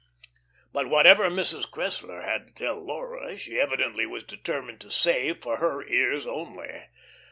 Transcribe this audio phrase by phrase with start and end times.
[0.73, 1.69] But whatever Mrs.
[1.69, 6.85] Cressler had to tell Laura, she evidently was determined to save for her ears only.